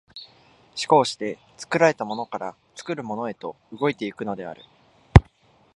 [0.87, 4.63] 而して作られたものから作るものへと動いて行くのである。